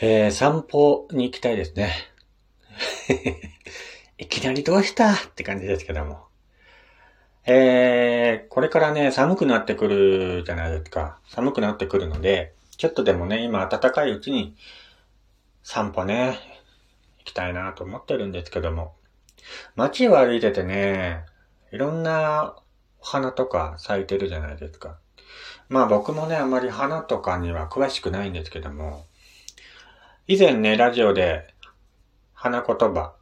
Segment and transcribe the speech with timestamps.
[0.00, 1.92] えー、散歩に行きたいですね。
[4.16, 6.28] いきなりどうしたって感じですけども。
[7.44, 11.18] えー、これからね、寒くなってくるじゃないですか。
[11.28, 14.54] 寒くなってくるので、ちょっとでもね、今暖かいうちに
[15.64, 16.38] 散歩ね、
[17.18, 18.94] 行きたいなと思ってるんですけども。
[19.74, 21.24] 街を歩いててね、
[21.72, 22.54] いろんな
[23.00, 25.00] 花とか咲いてるじゃないですか。
[25.68, 29.04] まあ僕もね、あまり花とかには詳しくないんですけども、
[30.30, 31.54] 以前ね、ラジオで、
[32.34, 33.14] 花言葉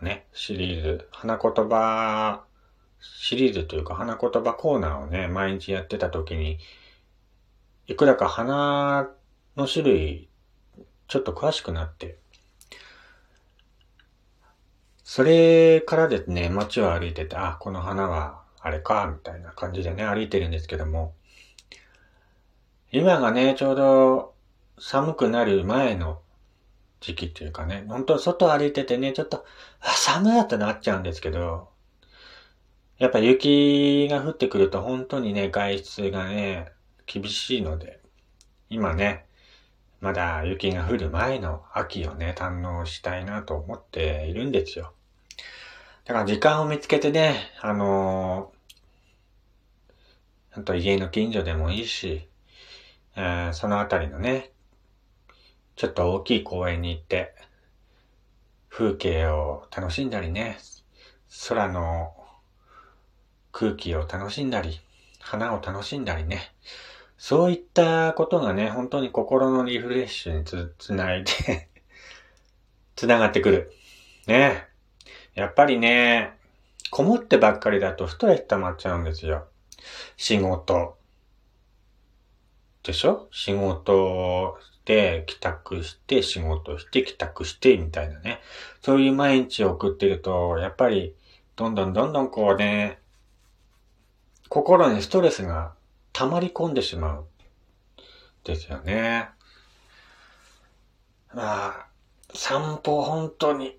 [0.00, 2.44] のね、シリーズ、花言葉
[2.98, 6.58] シリーズというか花言葉コーナーをね、毎日やってた時に、
[7.88, 9.10] いくらか花
[9.54, 10.30] の種類、
[11.08, 12.16] ちょっと詳しくなって、
[15.04, 21.12] それからですね、街を歩いてて、あ、この花はあれか、みたいな感じでね、歩いてるんですけども、
[22.92, 24.34] 今がね、ちょうど
[24.78, 26.22] 寒くなる前の
[27.00, 29.44] 時期っていうかね、本当外歩いててね、ちょっと、
[29.80, 31.68] あ、寒いってなっちゃうんですけど、
[32.98, 36.72] やっぱ雪が降ってくると本当にね、外出がね、
[37.06, 38.00] 厳しいので、
[38.68, 39.24] 今ね、
[40.00, 44.92] まだ雪が降る前の秋をね、堪能したいなと思っているんですよ。
[46.04, 52.28] だから時間を見つけてね、あのー、あと家の近所でもいいし、
[53.16, 54.52] えー、そのあたりのね、
[55.76, 57.34] ちょっと大きい公園に行って、
[58.68, 60.58] 風景を楽しんだりね、
[61.48, 62.12] 空の
[63.52, 64.80] 空気を楽しんだり、
[65.20, 66.52] 花を楽しんだりね、
[67.18, 71.68] そういったことがね、本当に心のリフレッシュにつ、つないで
[72.96, 73.72] つながってくる。
[74.26, 74.66] ね。
[75.34, 76.38] やっぱりね、
[76.90, 79.48] こもってばっかりだとストレス溜まっちゃうんですよ。
[80.16, 80.98] 仕事。
[82.82, 83.28] でしょ？
[83.30, 88.40] 仕事て、帰宅して、仕事して、帰宅して、みたいなね。
[88.82, 91.14] そういう毎日を送ってると、やっぱり、
[91.56, 92.98] どんどんどんどんこうね、
[94.48, 95.74] 心にストレスが
[96.12, 97.26] 溜まり込んでしまう。
[98.44, 99.28] ですよね。
[101.34, 101.86] まあ、
[102.34, 103.78] 散歩本当に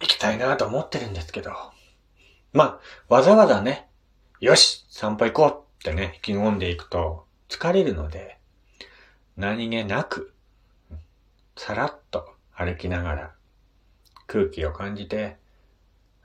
[0.00, 1.52] 行きたいなと思ってるんですけど。
[2.52, 3.88] まあ、わざわざね、
[4.40, 8.37] よし散歩行こうってね、意気込んでいくと疲れるので、
[9.38, 10.34] 何気なく、
[11.56, 13.34] さらっと歩きながら
[14.26, 15.36] 空気を感じて、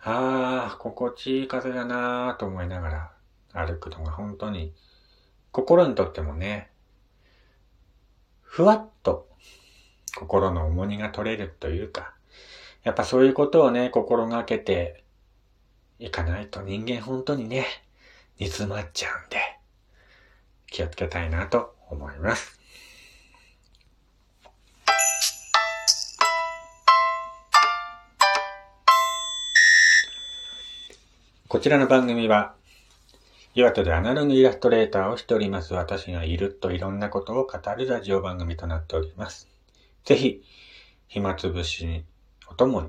[0.01, 3.11] ああ、心地いい風だなぁと思いなが
[3.53, 4.73] ら歩くのが本当に
[5.51, 6.71] 心にとってもね、
[8.41, 9.29] ふわっと
[10.17, 12.15] 心の重荷が取れるというか、
[12.81, 15.03] やっぱそういうことをね、心がけて
[15.99, 17.67] いかないと人間本当にね、
[18.39, 19.37] 煮詰まっちゃうんで、
[20.65, 22.62] 気をつけたいなと思います。
[31.53, 32.55] こちらの番組は、
[33.53, 39.47] 岩手でアナログイラストレーターをしております私がいるといろんなことを語るラジオ番組となっております。
[40.03, 40.41] ぜひ、
[41.07, 42.05] 暇つぶしに
[42.49, 42.87] お供に、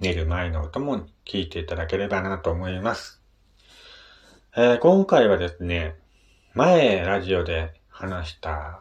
[0.00, 3.20] 寝る前のお供に聞いていただければなと思います。
[4.56, 5.94] えー、今回はですね、
[6.54, 8.80] 前ラジオで話した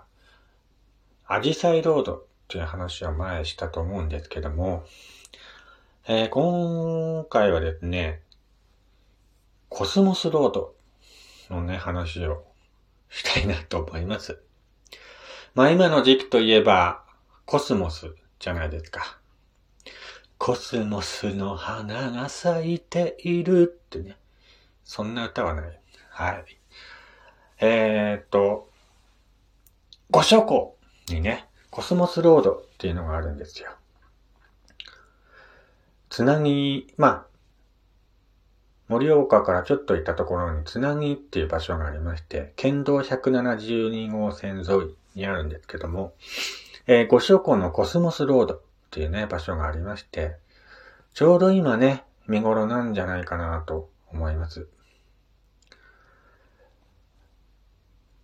[1.27, 4.85] アジサイロードっていう話を前したと思うんですけども、
[6.07, 8.22] えー、今回はですね、
[9.73, 10.75] コスモスロード
[11.49, 12.45] のね、話を
[13.09, 14.39] したいなと思います。
[15.55, 17.03] まあ今の時期といえば、
[17.45, 19.17] コスモスじゃないですか。
[20.37, 24.15] コスモスの花が咲いているってね。
[24.83, 25.81] そんな歌はない。
[26.11, 26.45] はい。
[27.59, 28.69] えー、っと、
[30.11, 30.77] 御所湖
[31.09, 33.71] にね、コスモスロードっていうのがあるんですよ。
[36.11, 37.32] つなぎ、まあ、
[38.89, 44.79] 盛岡からちょっと行ったところにつなぎっていう場所がありまして、県道172号線沿
[45.15, 46.13] いにあるんですけども、
[46.85, 50.35] えー、御所湖のコスモスロードっていうね、場所がありまして、
[51.13, 54.67] ちょうど今ね、見頃なんじゃないかなと思います。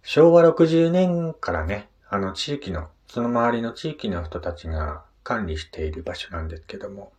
[0.04, 7.14] 昭和60年からね、あの地域の、その周りの地域の人たちが管理している場所なんですけども、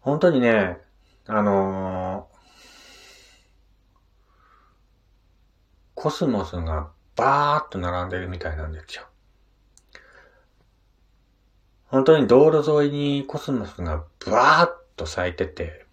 [0.00, 0.78] 本当にね、
[1.26, 2.34] あのー、
[5.94, 9.06] コスモスがバーっと並んでるみたいなんですよ。
[11.86, 15.86] 本当に道路沿いにコスモスがバーっと咲いてて、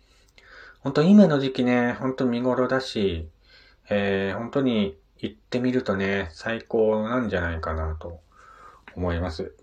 [0.81, 3.29] 本当今の時期ね、本当見頃だし、
[3.89, 8.19] えー、本当に行ってみるとね、最高なんじゃないかなと
[8.95, 9.55] 思います。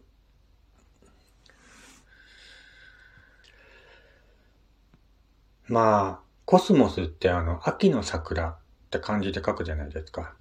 [5.68, 8.56] まあ、コスモスってあの、秋の桜っ
[8.90, 10.34] て漢字で書くじゃないですか。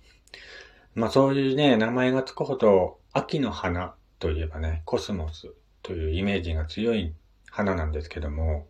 [0.96, 5.54] まあそういうね、名前がつくほど、秋の花といえばね、コスモス
[5.84, 7.14] というイメージが強い
[7.52, 8.68] 花なんですけども、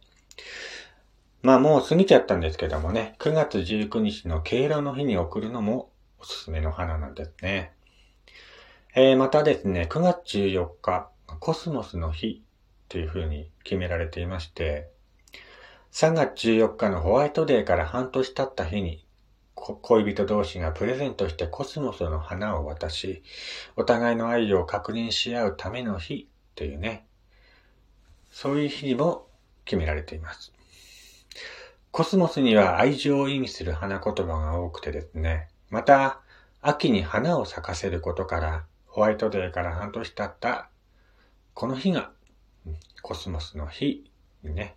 [1.44, 7.72] まあもう過ぎちゃったんですけどもね、9月19日の敬老の日に送るのもおすすめの花なんですね。
[8.96, 12.44] えー、またですね、9月14日、コスモスの日
[12.90, 14.90] というふうに決められていまして、
[15.92, 19.06] 3月14日のホワイトデーから半年経った日に、
[19.56, 23.24] 恋人同士がプレゼントしてコスモスの花を渡し、
[23.76, 27.06] お互いの愛を確認し合うための日というね、
[28.32, 29.28] そういう日にも
[29.66, 30.54] 決められています。
[31.92, 36.22] コスモスには愛情を意味する花言葉が多くてですね、また、
[36.62, 40.70] 秋に花を咲かせることから、ホワイトデーから半年経った
[41.58, 42.12] この日が
[43.02, 44.12] コスモスの日
[44.44, 44.76] にね、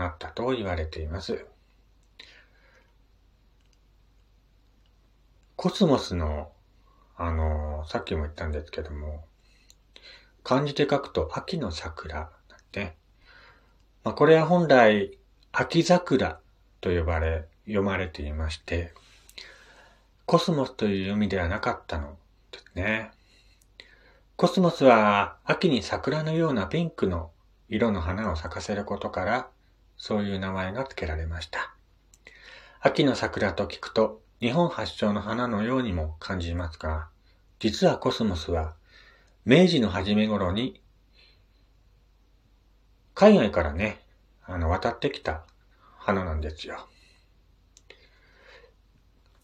[0.00, 1.44] なったと言われています。
[5.56, 6.50] コスモスの、
[7.18, 9.22] あの、さっきも言ったんですけども、
[10.42, 12.94] 漢字で書くと秋の桜だって、
[14.02, 15.18] まあ、これは本来
[15.52, 16.40] 秋桜
[16.80, 18.94] と呼ばれ、読まれていまして、
[20.24, 22.16] コスモスという読みではなかったの
[22.52, 23.10] ですね。
[24.36, 27.30] コスモスは秋に桜のようなピンクの
[27.68, 29.48] 色の花を咲かせることから
[30.00, 31.74] そういう名前が付けられました。
[32.80, 37.08] 秋の桜と聞くと日本発祥の花のようにも感じますが、
[37.58, 38.72] 実はコスモスは
[39.44, 40.80] 明治の初め頃に
[43.14, 44.00] 海外からね、
[44.46, 45.44] あの渡ってきた
[45.98, 46.88] 花なんですよ。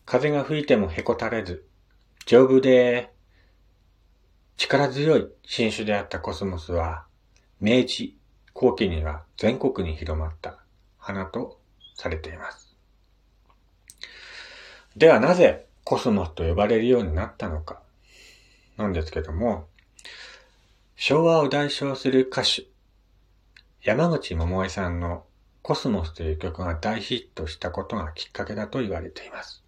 [0.07, 1.67] 風が吹いてもへこたれず、
[2.25, 3.13] 丈夫で
[4.57, 7.05] 力強い新種であったコスモスは、
[7.61, 8.17] 明治
[8.59, 10.57] 後期には全国に広まった
[10.97, 11.61] 花と
[11.95, 12.75] されています。
[14.97, 17.83] ではなぜコスモスと呼ばれるようになったのか、
[18.79, 19.69] なんですけども、
[20.97, 22.65] 昭和を代表する歌手、
[23.83, 25.27] 山口百恵さんの
[25.61, 29.63] コスモスという曲が大ヒットしたことがきっかけだと言われています。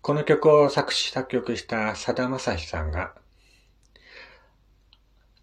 [0.00, 3.12] この曲を作詞作曲したさだまさしさんが、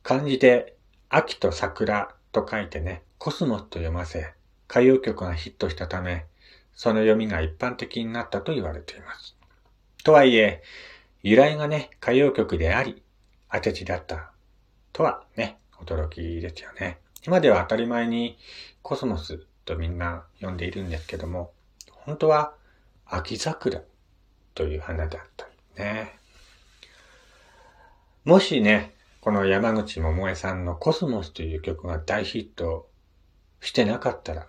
[0.02, 0.75] 漢字で
[1.10, 4.34] 秋と桜と書いてね、コスモスと読ませ、
[4.70, 6.26] 歌謡曲がヒットしたため、
[6.74, 9.36] その読みが一般的になったと言われています。
[10.04, 10.62] とはいえ、
[11.24, 13.02] 由来がね、歌謡曲であり、
[13.52, 14.32] 当て字だった
[14.92, 17.00] とはね、驚きですよね。
[17.26, 18.38] 今では当たり前に
[18.82, 21.52] コスモスとみんな呼んでいるんですけども、
[21.92, 22.54] 本当は
[23.06, 23.82] 秋桜
[24.54, 25.48] という花だった
[25.78, 26.18] ね。
[28.24, 28.95] もしね、
[29.26, 32.88] この山口百恵さんのコスモスという曲が大ヒット
[33.60, 34.46] してなかったら、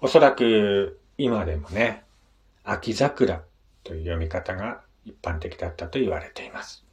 [0.00, 2.02] おそらく今でもね、
[2.64, 3.44] 秋桜
[3.84, 6.84] という読み方が一般的だったと言われています。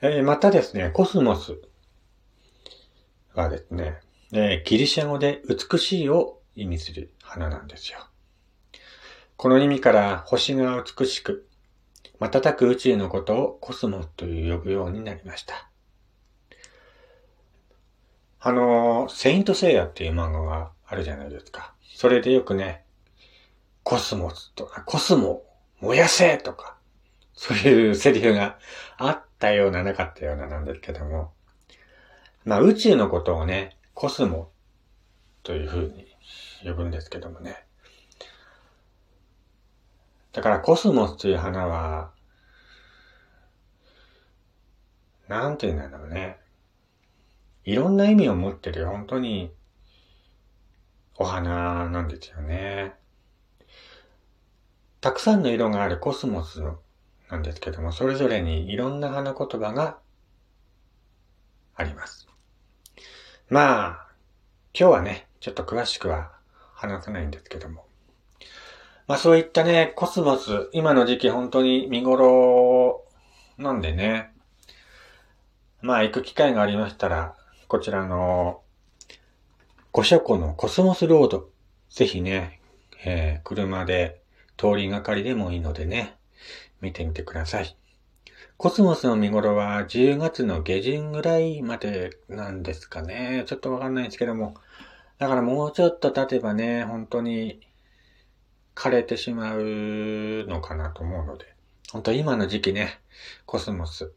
[0.00, 1.60] えー、またですね、コスモス
[3.34, 3.98] はですね、
[4.32, 8.06] えー、ギリシャ語で美しいを意味する花なんですよ。
[9.36, 11.45] この意味から星が美しく、
[12.18, 15.68] 瞬く宇宙のことをコスモという呼ぶようになりました。
[18.40, 21.74] あの、セイントセイヤっていう漫画があるじゃないですか。
[21.94, 22.84] それでよくね、
[23.82, 25.42] コスモスとか、コスモ
[25.80, 26.76] 燃やせとか、
[27.34, 28.58] そういうセリフが
[28.96, 31.32] あったようななかったようななんですけども、
[32.44, 34.50] まあ宇宙のことをね、コスモ
[35.42, 36.06] というふうに
[36.64, 37.64] 呼ぶんですけどもね。
[40.36, 42.10] だからコスモスという花は、
[45.28, 46.36] なんて言うんだろうね。
[47.64, 49.50] いろんな意味を持ってる本当に
[51.16, 52.92] お花なんですよね。
[55.00, 56.62] たくさんの色があるコスモス
[57.30, 60.00] なんですけども、それぞれにいろんな花言葉が
[61.74, 62.28] あります。
[63.48, 64.08] まあ、
[64.78, 66.32] 今日はね、ちょっと詳しくは
[66.74, 67.85] 話せないんですけども。
[69.06, 73.04] まあそういったね、コスモス、今の時期本当に見頃
[73.56, 74.32] なんでね、
[75.80, 77.36] まあ行く機会がありましたら、
[77.68, 78.62] こちらの、
[79.92, 81.48] 五所湖のコスモスロード、
[81.88, 82.60] ぜひね、
[83.04, 84.20] えー、車で
[84.56, 86.16] 通りがかりでもいいのでね、
[86.80, 87.76] 見てみてください。
[88.56, 93.44] コスモスの見頃は10月の下旬ぐらいまでなんですかね。
[93.46, 94.54] ちょっとわかんないんですけども。
[95.18, 97.60] だからもうちょっと経てばね、本当に
[98.76, 101.46] 枯れてしまうのかなと思うので、
[101.90, 103.00] 本当今の時期ね、
[103.46, 104.12] コスモス、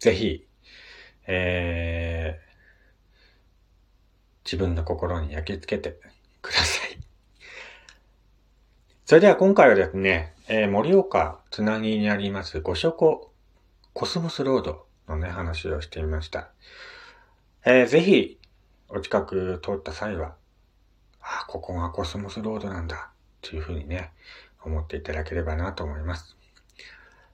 [0.00, 0.46] ぜひ、
[1.26, 2.48] えー、
[4.44, 6.00] 自分の心に焼き付けて
[6.40, 6.98] ください。
[9.04, 13.30] それでは今回はですね、えー、盛岡つなぎにあります御所湖
[13.92, 16.50] コスモスロードのね、話をしてみました。
[17.64, 18.38] えー、ぜひ、
[18.88, 20.36] お近く通った際は、
[21.20, 24.12] あ、ここがコスモスロードなんだ、というふうにね、
[24.64, 26.36] 思っていただければなと思います。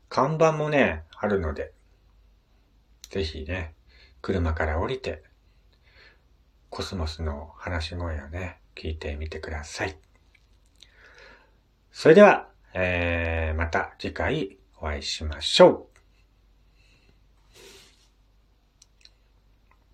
[0.08, 1.72] 看板もね、あるので、
[3.10, 3.74] ぜひね、
[4.22, 5.22] 車から降りて、
[6.70, 9.96] コスモスの話し声をね、聞いてみてください。
[11.92, 15.93] それでは、えー、また次回お会いしましょう。